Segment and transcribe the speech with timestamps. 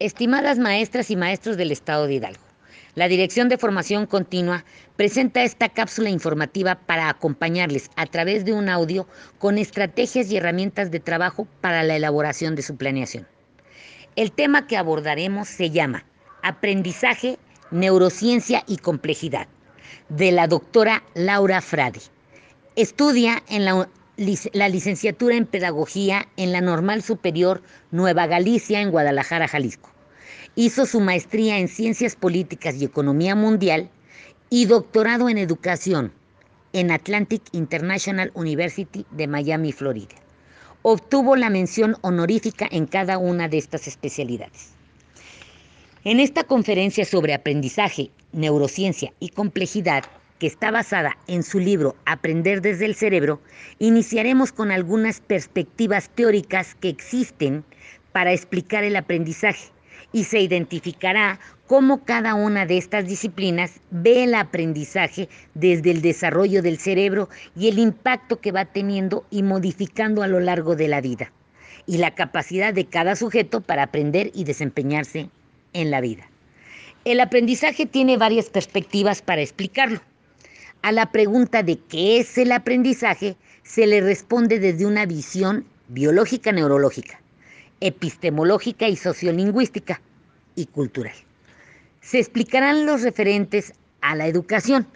[0.00, 2.40] Estimadas maestras y maestros del Estado de Hidalgo,
[2.94, 4.64] la Dirección de Formación Continua
[4.96, 9.06] presenta esta cápsula informativa para acompañarles a través de un audio
[9.38, 13.28] con estrategias y herramientas de trabajo para la elaboración de su planeación.
[14.16, 16.06] El tema que abordaremos se llama
[16.42, 17.38] Aprendizaje,
[17.70, 19.48] Neurociencia y Complejidad,
[20.08, 22.00] de la doctora Laura Frade.
[22.74, 29.48] Estudia en la la licenciatura en Pedagogía en la Normal Superior Nueva Galicia en Guadalajara,
[29.48, 29.90] Jalisco.
[30.56, 33.88] Hizo su maestría en Ciencias Políticas y Economía Mundial
[34.50, 36.12] y doctorado en Educación
[36.72, 40.14] en Atlantic International University de Miami, Florida.
[40.82, 44.70] Obtuvo la mención honorífica en cada una de estas especialidades.
[46.04, 50.04] En esta conferencia sobre aprendizaje, neurociencia y complejidad,
[50.40, 53.40] que está basada en su libro Aprender desde el cerebro,
[53.78, 57.62] iniciaremos con algunas perspectivas teóricas que existen
[58.10, 59.70] para explicar el aprendizaje
[60.12, 66.62] y se identificará cómo cada una de estas disciplinas ve el aprendizaje desde el desarrollo
[66.62, 71.02] del cerebro y el impacto que va teniendo y modificando a lo largo de la
[71.02, 71.30] vida,
[71.86, 75.28] y la capacidad de cada sujeto para aprender y desempeñarse
[75.74, 76.28] en la vida.
[77.04, 80.00] El aprendizaje tiene varias perspectivas para explicarlo.
[80.82, 86.52] A la pregunta de qué es el aprendizaje se le responde desde una visión biológica
[86.52, 87.20] neurológica,
[87.80, 90.00] epistemológica y sociolingüística
[90.56, 91.12] y cultural.
[92.00, 94.86] Se explicarán los referentes a la educación.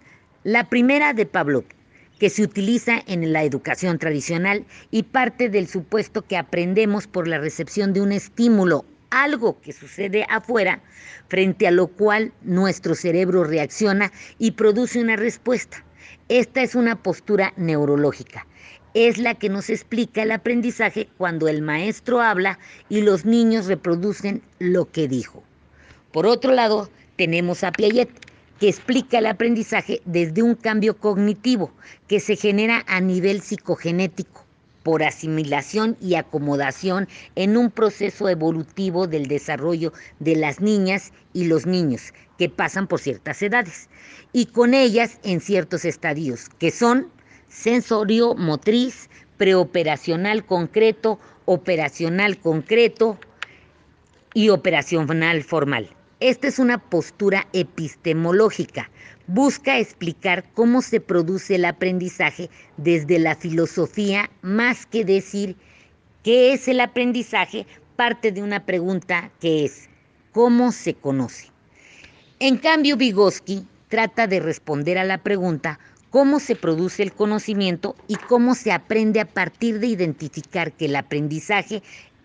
[0.43, 1.65] La primera de Pablo,
[2.19, 7.39] que se utiliza en la educación tradicional y parte del supuesto que aprendemos por la
[7.39, 8.87] recepción de un estímulo
[9.23, 10.83] algo que sucede afuera,
[11.29, 15.85] frente a lo cual nuestro cerebro reacciona y produce una respuesta.
[16.29, 18.47] Esta es una postura neurológica.
[18.95, 24.43] Es la que nos explica el aprendizaje cuando el maestro habla y los niños reproducen
[24.59, 25.43] lo que dijo.
[26.13, 28.11] Por otro lado, tenemos a Piaget,
[28.61, 31.73] que explica el aprendizaje desde un cambio cognitivo
[32.07, 34.44] que se genera a nivel psicogenético
[34.85, 41.67] por asimilación y acomodación en un proceso evolutivo del desarrollo de las niñas y los
[41.67, 43.89] niños que pasan por ciertas edades
[44.33, 47.11] y con ellas en ciertos estadios que son
[47.49, 49.09] sensorio motriz,
[49.39, 53.19] preoperacional concreto, operacional concreto
[54.35, 55.97] y operacional formal.
[56.25, 58.91] Esta es una postura epistemológica
[59.27, 62.49] busca explicar cómo se produce el aprendizaje
[62.79, 65.55] desde la filosofía más que decir
[66.23, 69.91] qué es el aprendizaje, parte de una pregunta que es
[70.33, 71.51] ¿cómo se conoce?
[72.39, 78.15] En cambio, Vygotsky trata de responder a la pregunta cómo se produce el conocimiento y
[78.15, 81.83] cómo se aprende a partir de identificar que el aprendizaje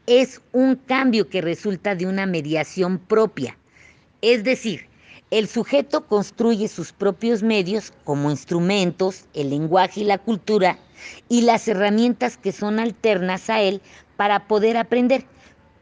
[0.07, 3.57] es un cambio que resulta de una mediación propia.
[4.21, 4.89] Es decir,
[5.31, 10.77] el sujeto construye sus propios medios como instrumentos, el lenguaje y la cultura
[11.29, 13.81] y las herramientas que son alternas a él
[14.17, 15.23] para poder aprender.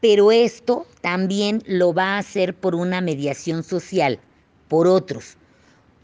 [0.00, 4.20] Pero esto también lo va a hacer por una mediación social,
[4.68, 5.36] por otros.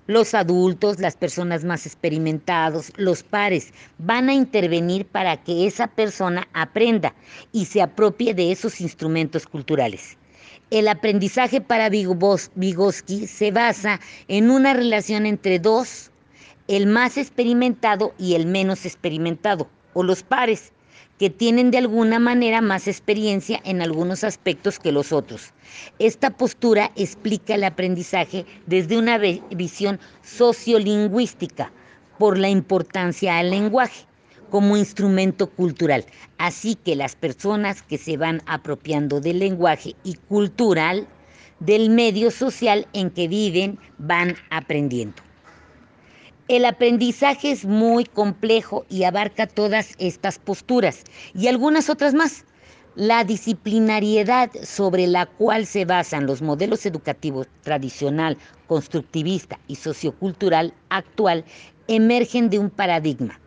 [0.09, 6.49] Los adultos, las personas más experimentados, los pares, van a intervenir para que esa persona
[6.53, 7.15] aprenda
[7.53, 10.19] y se apropie de esos instrumentos culturales.
[10.75, 16.11] El aprendizaje para Vygotsky se basa en una relación entre dos,
[16.67, 20.73] el más experimentado y el menos experimentado, o los pares,
[21.17, 25.53] que tienen de alguna manera más experiencia en algunos aspectos que los otros.
[26.01, 31.71] Esta postura explica el aprendizaje desde una visión sociolingüística
[32.19, 34.07] por la importancia al lenguaje
[34.55, 36.07] como instrumento cultural.
[36.39, 41.09] Así que las personas que se van apropiando del lenguaje y cultural
[41.59, 45.21] del medio social en que viven van aprendiendo.
[46.47, 51.03] El aprendizaje es muy complejo y abarca todas estas posturas
[51.35, 52.45] y algunas otras más.
[52.95, 58.39] La disciplinariedad sobre la cual se basan los modelos educativos tradicional,
[58.69, 61.45] constructivista y sociocultural actual
[61.89, 63.41] emergen de un paradigma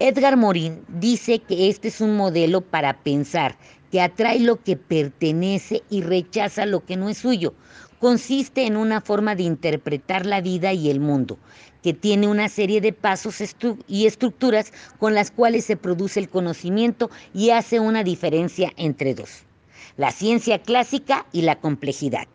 [0.00, 3.58] Edgar Morin dice que este es un modelo para pensar,
[3.90, 7.52] que atrae lo que pertenece y rechaza lo que no es suyo.
[7.98, 11.36] Consiste en una forma de interpretar la vida y el mundo,
[11.82, 13.42] que tiene una serie de pasos
[13.88, 19.42] y estructuras con las cuales se produce el conocimiento y hace una diferencia entre dos,
[19.96, 22.28] la ciencia clásica y la complejidad.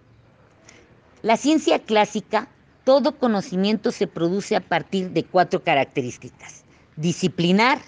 [1.22, 2.50] La ciencia clásica,
[2.84, 6.64] todo conocimiento se produce a partir de cuatro características
[6.96, 7.80] Disciplinar,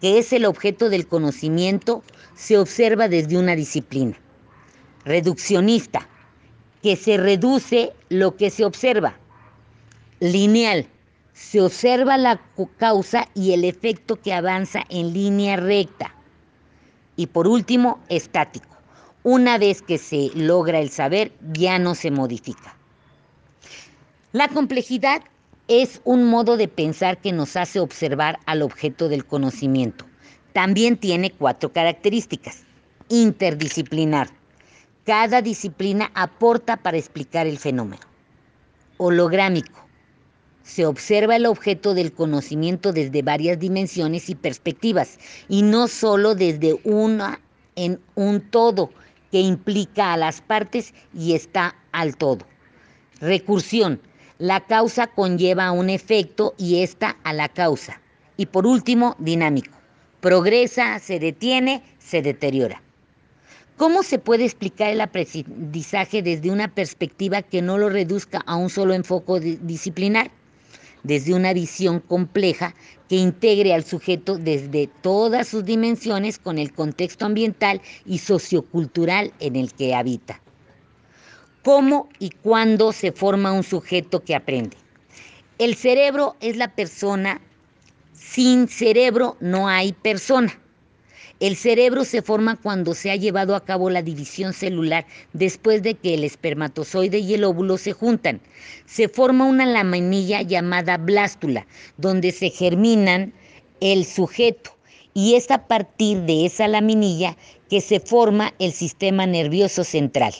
[0.00, 2.02] que es el objeto del conocimiento,
[2.34, 4.16] se observa desde una disciplina.
[5.04, 6.08] reduccionista,
[6.82, 9.14] que se reduce lo que se observa.
[10.20, 10.86] Lineal,
[11.32, 12.40] se observa la
[12.76, 16.14] causa y el efecto que avanza en línea recta.
[17.16, 18.68] Y por último, estático.
[19.24, 22.76] Una vez que se logra el saber, ya no se modifica.
[24.32, 25.22] La complejidad
[25.68, 30.04] es un modo de pensar que nos hace observar al objeto del conocimiento.
[30.52, 32.64] También tiene cuatro características.
[33.08, 34.28] Interdisciplinar.
[35.04, 38.02] Cada disciplina aporta para explicar el fenómeno.
[38.98, 39.86] Holográmico.
[40.62, 45.18] Se observa el objeto del conocimiento desde varias dimensiones y perspectivas,
[45.48, 47.40] y no solo desde una
[47.74, 48.90] en un todo
[49.32, 52.46] que implica a las partes y está al todo.
[53.20, 54.00] Recursión.
[54.42, 58.00] La causa conlleva un efecto y esta a la causa.
[58.36, 59.70] Y por último, dinámico.
[60.20, 62.82] Progresa, se detiene, se deteriora.
[63.76, 68.68] ¿Cómo se puede explicar el aprendizaje desde una perspectiva que no lo reduzca a un
[68.68, 70.32] solo enfoque disciplinar?
[71.04, 72.74] Desde una visión compleja
[73.08, 79.54] que integre al sujeto desde todas sus dimensiones con el contexto ambiental y sociocultural en
[79.54, 80.42] el que habita.
[81.64, 84.76] ¿Cómo y cuándo se forma un sujeto que aprende?
[85.58, 87.40] El cerebro es la persona,
[88.12, 90.58] sin cerebro no hay persona.
[91.38, 95.94] El cerebro se forma cuando se ha llevado a cabo la división celular después de
[95.94, 98.40] que el espermatozoide y el óvulo se juntan.
[98.86, 103.34] Se forma una laminilla llamada blástula, donde se germinan
[103.80, 104.76] el sujeto.
[105.14, 107.36] Y es a partir de esa laminilla
[107.70, 110.34] que se forma el sistema nervioso central.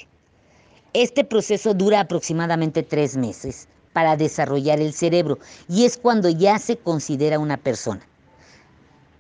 [0.95, 6.77] Este proceso dura aproximadamente tres meses para desarrollar el cerebro y es cuando ya se
[6.77, 8.07] considera una persona.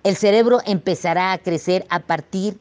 [0.05, 2.59] El cerebro empezará a crecer a partir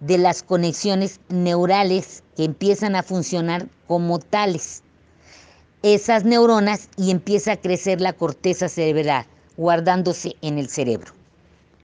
[0.00, 4.82] de las conexiones neurales que empiezan a funcionar como tales.
[5.82, 9.24] Esas neuronas y empieza a crecer la corteza cerebral,
[9.56, 11.14] guardándose en el cerebro.